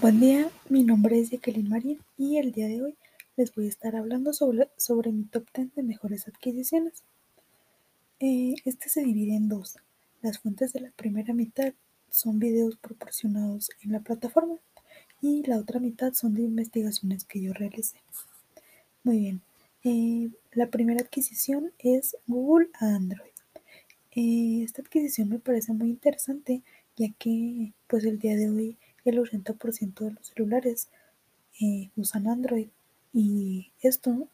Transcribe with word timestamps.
Buen 0.00 0.18
día, 0.18 0.50
mi 0.70 0.82
nombre 0.82 1.20
es 1.20 1.28
Jacqueline 1.28 1.68
Marín 1.68 1.98
y 2.16 2.38
el 2.38 2.52
día 2.52 2.68
de 2.68 2.80
hoy 2.80 2.96
les 3.36 3.54
voy 3.54 3.66
a 3.66 3.68
estar 3.68 3.96
hablando 3.96 4.32
sobre, 4.32 4.70
sobre 4.78 5.12
mi 5.12 5.24
top 5.24 5.44
10 5.52 5.74
de 5.74 5.82
mejores 5.82 6.26
adquisiciones. 6.26 7.04
Eh, 8.18 8.54
este 8.64 8.88
se 8.88 9.02
divide 9.02 9.36
en 9.36 9.50
dos. 9.50 9.76
Las 10.22 10.38
fuentes 10.38 10.72
de 10.72 10.80
la 10.80 10.90
primera 10.92 11.34
mitad 11.34 11.74
son 12.08 12.38
videos 12.38 12.76
proporcionados 12.76 13.68
en 13.82 13.92
la 13.92 14.00
plataforma 14.00 14.56
y 15.20 15.42
la 15.46 15.58
otra 15.58 15.80
mitad 15.80 16.14
son 16.14 16.32
de 16.32 16.44
investigaciones 16.44 17.24
que 17.24 17.42
yo 17.42 17.52
realicé. 17.52 17.98
Muy 19.04 19.18
bien, 19.18 19.42
eh, 19.84 20.30
la 20.52 20.68
primera 20.68 21.02
adquisición 21.02 21.72
es 21.78 22.16
Google 22.26 22.70
Android. 22.80 23.32
Eh, 24.12 24.62
esta 24.64 24.80
adquisición 24.80 25.28
me 25.28 25.40
parece 25.40 25.74
muy 25.74 25.90
interesante 25.90 26.62
ya 26.96 27.08
que 27.18 27.74
pues 27.86 28.04
el 28.06 28.18
día 28.18 28.36
de 28.36 28.48
hoy 28.48 28.78
el 29.04 29.18
80% 29.18 30.04
de 30.04 30.10
los 30.12 30.26
celulares 30.26 30.88
eh, 31.60 31.90
usan 31.96 32.28
Android 32.28 32.68
y 33.12 33.72
esto 33.80 34.28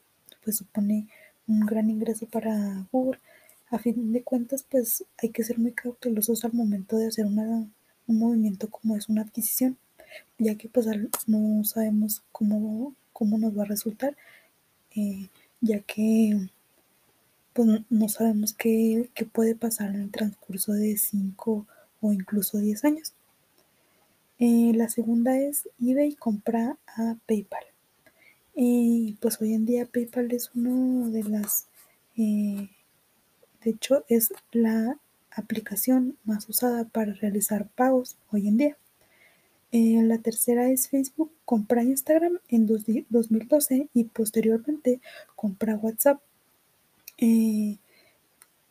pues 0.44 0.56
supone 0.56 1.08
un 1.46 1.60
gran 1.60 1.90
ingreso 1.90 2.26
para 2.26 2.86
Google. 2.92 3.20
A 3.68 3.78
fin 3.78 4.12
de 4.12 4.22
cuentas 4.22 4.64
pues 4.68 5.04
hay 5.18 5.30
que 5.30 5.44
ser 5.44 5.58
muy 5.58 5.72
cautelosos 5.72 6.44
al 6.44 6.52
momento 6.52 6.96
de 6.96 7.08
hacer 7.08 7.26
un 7.26 7.72
movimiento 8.06 8.70
como 8.70 8.96
es 8.96 9.08
una 9.08 9.22
adquisición 9.22 9.76
ya 10.38 10.54
que 10.56 10.68
pues 10.68 10.86
no 11.26 11.64
sabemos 11.64 12.22
cómo, 12.32 12.94
cómo 13.12 13.38
nos 13.38 13.56
va 13.58 13.62
a 13.62 13.66
resultar 13.66 14.16
eh, 14.94 15.28
ya 15.60 15.80
que 15.80 16.48
pues 17.52 17.68
no 17.88 18.08
sabemos 18.08 18.52
qué, 18.52 19.10
qué 19.14 19.24
puede 19.24 19.54
pasar 19.54 19.90
en 19.90 20.02
el 20.02 20.10
transcurso 20.10 20.72
de 20.72 20.96
5 20.96 21.66
o 22.02 22.12
incluso 22.12 22.58
10 22.58 22.84
años. 22.84 23.15
Eh, 24.38 24.72
la 24.74 24.88
segunda 24.90 25.38
es 25.38 25.68
eBay 25.80 26.14
compra 26.14 26.76
a 26.86 27.16
PayPal. 27.26 27.64
Y 28.54 29.16
pues 29.20 29.40
hoy 29.40 29.54
en 29.54 29.64
día 29.64 29.86
PayPal 29.86 30.30
es 30.32 30.50
uno 30.54 31.10
de 31.10 31.22
las, 31.24 31.68
eh, 32.16 32.68
de 33.62 33.70
hecho 33.70 34.04
es 34.08 34.32
la 34.52 34.98
aplicación 35.30 36.18
más 36.24 36.48
usada 36.48 36.84
para 36.84 37.14
realizar 37.14 37.68
pagos 37.68 38.16
hoy 38.30 38.48
en 38.48 38.56
día. 38.58 38.76
Eh, 39.72 40.02
la 40.02 40.18
tercera 40.18 40.68
es 40.70 40.88
Facebook 40.88 41.32
compra 41.44 41.82
Instagram 41.82 42.38
en 42.48 42.66
2012 42.66 43.88
y 43.94 44.04
posteriormente 44.04 45.00
compra 45.34 45.76
WhatsApp. 45.76 46.20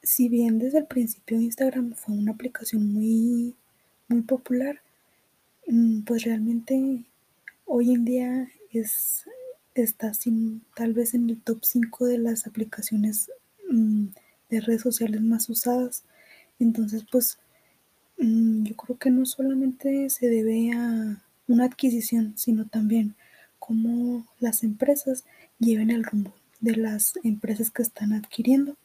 si 0.03 0.29
bien 0.29 0.59
desde 0.59 0.77
el 0.79 0.85
principio 0.85 1.39
Instagram 1.39 1.93
fue 1.95 2.15
una 2.15 2.31
aplicación 2.33 2.93
muy, 2.93 3.55
muy 4.07 4.21
popular, 4.21 4.81
pues 6.05 6.23
realmente 6.23 7.03
hoy 7.65 7.91
en 7.91 8.05
día 8.05 8.47
es, 8.71 9.25
está 9.73 10.13
sin, 10.13 10.61
tal 10.75 10.93
vez 10.93 11.13
en 11.13 11.29
el 11.29 11.41
top 11.41 11.63
5 11.63 12.05
de 12.05 12.17
las 12.19 12.45
aplicaciones 12.45 13.31
mm, 13.69 14.07
de 14.49 14.61
redes 14.61 14.81
sociales 14.81 15.21
más 15.21 15.49
usadas. 15.49 16.03
Entonces, 16.59 17.03
pues 17.11 17.39
mm, 18.17 18.65
yo 18.65 18.75
creo 18.75 18.97
que 18.97 19.09
no 19.09 19.25
solamente 19.25 20.09
se 20.09 20.29
debe 20.29 20.71
a 20.73 21.23
una 21.47 21.65
adquisición, 21.65 22.33
sino 22.37 22.67
también 22.67 23.15
cómo 23.59 24.25
las 24.39 24.63
empresas 24.63 25.25
lleven 25.59 25.89
el 25.89 26.03
rumbo 26.03 26.33
de 26.59 26.75
las 26.75 27.13
empresas 27.23 27.71
que 27.71 27.81
están 27.81 28.13
adquiriendo. 28.13 28.75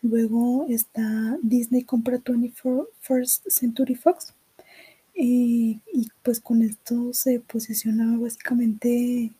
Luego 0.00 0.66
está 0.68 1.38
Disney 1.42 1.82
compra 1.82 2.18
21st 2.18 3.50
Century 3.50 3.96
Fox 3.96 4.34
y 5.20 5.80
pues 6.22 6.40
con 6.40 6.62
esto 6.62 7.12
se 7.12 7.40
posicionaba 7.40 8.18
básicamente 8.18 9.32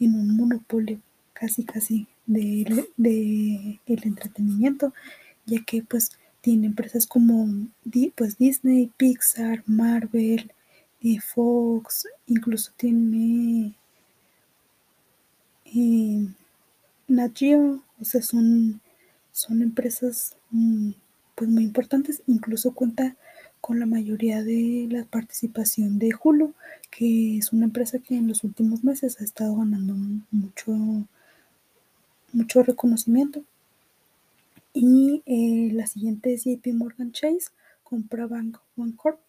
en 0.00 0.14
un 0.14 0.36
monopolio 0.36 1.00
casi 1.34 1.64
casi 1.64 2.06
de, 2.26 2.86
de 2.96 3.80
entretenimiento, 3.86 4.92
ya 5.46 5.62
que 5.64 5.82
pues 5.82 6.12
tiene 6.40 6.66
empresas 6.66 7.06
como 7.06 7.68
pues 8.14 8.38
Disney, 8.38 8.90
Pixar, 8.96 9.62
Marvel, 9.66 10.52
eh, 11.02 11.20
Fox, 11.20 12.06
incluso 12.26 12.72
tiene 12.76 13.74
eh, 15.64 16.26
Nat 17.06 17.32
Geo, 17.36 17.82
o 18.00 18.04
sea, 18.04 18.22
son, 18.22 18.80
son 19.32 19.62
empresas 19.62 20.36
mm, 20.50 20.90
pues 21.34 21.50
muy 21.50 21.64
importantes, 21.64 22.22
incluso 22.26 22.72
cuenta 22.72 23.16
con 23.60 23.80
la 23.80 23.86
mayoría 23.86 24.42
de 24.42 24.86
la 24.90 25.04
participación 25.04 25.98
de 25.98 26.10
Hulu, 26.20 26.54
que 26.90 27.38
es 27.38 27.52
una 27.52 27.66
empresa 27.66 27.98
que 27.98 28.16
en 28.16 28.28
los 28.28 28.44
últimos 28.44 28.84
meses 28.84 29.20
ha 29.20 29.24
estado 29.24 29.56
ganando 29.56 29.94
mucho, 30.30 30.72
mucho 32.32 32.62
reconocimiento. 32.62 33.42
Y 34.72 35.22
eh, 35.26 35.70
la 35.72 35.86
siguiente 35.86 36.34
es 36.34 36.44
JP 36.44 36.66
Morgan 36.74 37.12
Chase, 37.12 37.50
compra 37.82 38.26
Bank 38.26 38.58
One 38.76 38.94
Corp. 38.96 39.20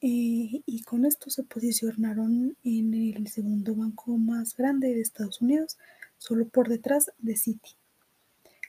Eh, 0.00 0.62
y 0.64 0.82
con 0.82 1.04
esto 1.04 1.28
se 1.30 1.42
posicionaron 1.42 2.56
en 2.62 2.94
el 2.94 3.26
segundo 3.28 3.74
banco 3.74 4.16
más 4.16 4.56
grande 4.56 4.94
de 4.94 5.00
Estados 5.00 5.40
Unidos, 5.40 5.76
solo 6.18 6.46
por 6.46 6.68
detrás 6.68 7.10
de 7.18 7.36
Citi. 7.36 7.70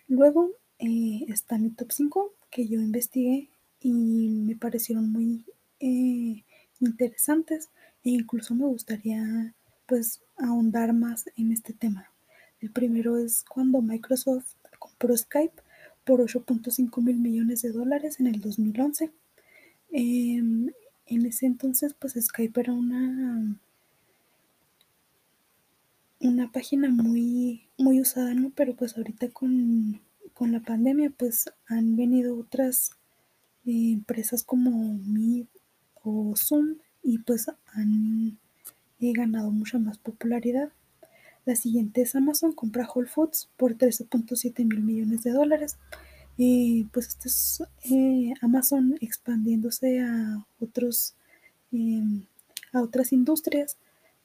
Luego 0.07 0.51
eh, 0.79 1.25
está 1.27 1.57
mi 1.57 1.69
top 1.69 1.91
5 1.91 2.33
que 2.49 2.67
yo 2.67 2.79
investigué 2.79 3.49
y 3.81 4.29
me 4.29 4.55
parecieron 4.55 5.11
muy 5.11 5.45
eh, 5.79 6.43
interesantes 6.79 7.69
e 8.03 8.11
incluso 8.11 8.55
me 8.55 8.65
gustaría 8.65 9.53
pues 9.85 10.21
ahondar 10.37 10.93
más 10.93 11.29
en 11.35 11.51
este 11.51 11.73
tema. 11.73 12.11
El 12.61 12.71
primero 12.71 13.17
es 13.17 13.43
cuando 13.43 13.81
Microsoft 13.81 14.53
compró 14.77 15.15
Skype 15.15 15.61
por 16.03 16.21
8.5 16.21 17.01
mil 17.01 17.17
millones 17.17 17.61
de 17.61 17.71
dólares 17.71 18.19
en 18.19 18.27
el 18.27 18.41
2011. 18.41 19.11
Em, 19.91 20.69
en 21.05 21.25
ese 21.25 21.45
entonces 21.45 21.93
pues 21.93 22.13
Skype 22.13 22.59
era 22.59 22.73
una 22.73 23.59
una 26.19 26.51
página 26.51 26.89
muy 26.89 27.69
muy 27.77 28.01
usada, 28.01 28.33
¿no? 28.33 28.51
Pero 28.55 28.75
pues 28.75 28.97
ahorita 28.97 29.29
con, 29.29 30.01
con 30.33 30.51
la 30.51 30.59
pandemia 30.59 31.11
pues 31.11 31.49
han 31.67 31.95
venido 31.95 32.37
otras 32.37 32.91
empresas 33.69 34.43
como 34.43 34.93
Meet 35.05 35.47
o 36.03 36.33
Zoom 36.35 36.77
y 37.03 37.19
pues 37.19 37.47
han 37.73 38.37
ganado 38.99 39.51
mucha 39.51 39.79
más 39.79 39.97
popularidad. 39.97 40.71
La 41.45 41.55
siguiente 41.55 42.01
es 42.01 42.15
Amazon 42.15 42.53
compra 42.53 42.87
Whole 42.87 43.07
Foods 43.07 43.49
por 43.57 43.77
13.7 43.77 44.65
mil 44.65 44.81
millones 44.81 45.23
de 45.23 45.31
dólares. 45.31 45.77
pues 46.91 47.07
este 47.07 47.27
es 47.27 47.63
eh, 47.91 48.33
Amazon 48.41 48.97
expandiéndose 49.01 50.01
a 50.01 50.45
otros 50.59 51.15
em, 51.71 52.25
a 52.71 52.81
otras 52.81 53.11
industrias, 53.13 53.77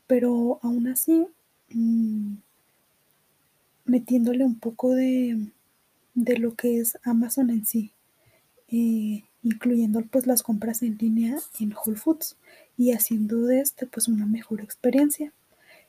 pero 0.06 0.58
aún 0.62 0.88
así 0.88 1.26
mm, 1.70 2.34
metiéndole 3.86 4.44
un 4.44 4.58
poco 4.58 4.94
de, 4.94 5.50
de 6.14 6.38
lo 6.38 6.54
que 6.54 6.80
es 6.80 6.98
Amazon 7.04 7.50
en 7.50 7.64
sí. 7.66 7.92
Incluyendo 9.44 10.02
pues 10.10 10.26
las 10.26 10.42
compras 10.42 10.82
en 10.82 10.98
línea 10.98 11.38
en 11.60 11.72
Whole 11.72 11.96
Foods 11.96 12.36
y 12.76 12.90
haciendo 12.90 13.42
de 13.42 13.60
este 13.60 13.86
pues 13.86 14.08
una 14.08 14.26
mejor 14.26 14.60
experiencia. 14.60 15.32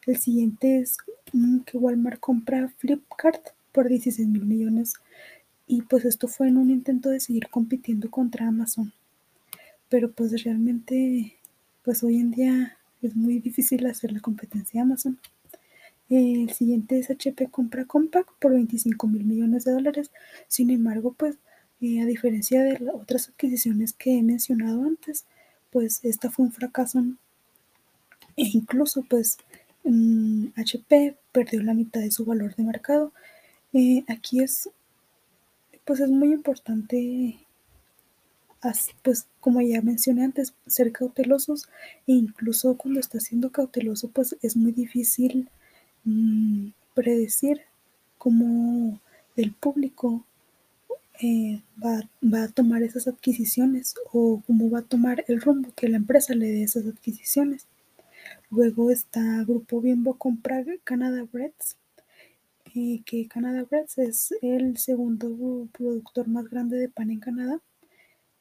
El 0.06 0.18
siguiente 0.18 0.80
es 0.80 0.98
que 1.66 1.78
Walmart 1.78 2.20
compra 2.20 2.68
Flipkart 2.78 3.42
por 3.72 3.88
16 3.90 4.28
mil 4.28 4.46
millones 4.46 4.94
y 5.66 5.82
pues 5.82 6.06
esto 6.06 6.28
fue 6.28 6.48
en 6.48 6.58
un 6.58 6.70
intento 6.70 7.10
de 7.10 7.20
seguir 7.20 7.48
compitiendo 7.50 8.12
contra 8.12 8.48
Amazon. 8.48 8.94
Pero 9.90 10.12
pues 10.12 10.44
realmente 10.44 11.38
pues 11.84 12.04
hoy 12.04 12.18
en 12.18 12.32
día 12.32 12.78
es 13.02 13.16
muy 13.16 13.40
difícil 13.40 13.86
hacer 13.88 14.12
la 14.12 14.20
competencia 14.20 14.82
a 14.82 14.84
Amazon. 14.84 15.20
El 16.10 16.52
siguiente 16.52 17.00
es 17.00 17.10
HP 17.10 17.48
compra 17.50 17.86
Compaq 17.86 18.32
por 18.40 18.54
25 18.54 19.08
mil 19.08 19.24
millones 19.24 19.64
de 19.64 19.72
dólares. 19.72 20.12
Sin 20.48 20.70
embargo, 20.70 21.16
pues 21.18 21.38
a 22.00 22.06
diferencia 22.06 22.64
de 22.64 22.80
las 22.80 22.96
otras 22.96 23.30
adquisiciones 23.30 23.94
que 23.94 24.18
he 24.18 24.24
mencionado 24.24 24.84
antes, 24.84 25.26
pues 25.72 26.00
esta 26.04 26.30
fue 26.32 26.46
un 26.46 26.52
fracaso 26.52 27.00
e 28.38 28.44
incluso 28.54 29.04
pues 29.10 29.38
HP 30.56 31.16
perdió 31.32 31.62
la 31.64 31.74
mitad 31.74 32.02
de 32.02 32.12
su 32.12 32.26
valor 32.26 32.56
de 32.56 32.64
mercado. 32.64 33.14
Eh, 33.74 34.04
aquí 34.08 34.42
es 34.42 34.70
pues 35.86 36.00
es 36.00 36.10
muy 36.10 36.34
importante 36.34 37.38
pues 39.04 39.28
como 39.40 39.62
ya 39.62 39.82
mencioné 39.82 40.24
antes 40.24 40.56
ser 40.66 40.92
cautelosos 40.92 41.70
e 42.08 42.14
incluso 42.14 42.76
cuando 42.78 43.00
está 43.00 43.20
siendo 43.20 43.52
cauteloso 43.52 44.10
pues 44.10 44.36
es 44.42 44.56
muy 44.58 44.72
difícil 44.72 45.50
mm, 46.04 46.70
predecir 46.96 47.62
cómo 48.18 49.00
el 49.36 49.52
público 49.54 50.26
eh, 51.22 51.62
va, 51.84 52.44
a 52.44 52.48
tomar 52.50 52.84
esas 52.84 53.08
adquisiciones 53.08 53.96
o 54.12 54.44
cómo 54.46 54.70
va 54.70 54.80
a 54.80 54.82
tomar 54.84 55.24
el 55.28 55.42
rumbo 55.42 55.72
que 55.76 55.88
la 55.88 55.98
empresa 55.98 56.36
le 56.36 56.48
dé 56.48 56.64
esas 56.64 56.86
adquisiciones. 56.86 57.68
Luego 58.50 58.92
está 58.92 59.44
Grupo 59.44 59.82
Bimbo 59.82 60.16
compra 60.16 60.64
Canada 60.84 61.26
Breads, 61.32 61.78
eh, 62.74 63.02
que 63.06 63.28
Canada 63.28 63.64
Breads 63.64 63.98
es 64.00 64.34
el 64.42 64.78
segundo 64.78 65.70
productor 65.72 66.28
más 66.28 66.50
grande 66.50 66.78
de 66.78 66.90
pan 66.90 67.12
en 67.12 67.20
Canadá. 67.20 67.62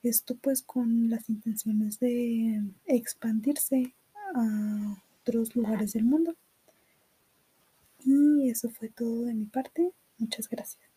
Esto 0.03 0.37
pues 0.37 0.63
con 0.63 1.11
las 1.11 1.29
intenciones 1.31 1.99
de 2.01 2.63
expandirse 2.87 3.95
a 4.35 5.03
otros 5.21 5.55
lugares 5.57 5.93
del 5.95 6.05
mundo. 6.05 6.35
Y 8.05 8.51
eso 8.51 8.69
fue 8.69 8.89
todo 8.89 9.25
de 9.25 9.35
mi 9.35 9.47
parte. 9.47 9.93
Muchas 10.19 10.49
gracias. 10.49 10.94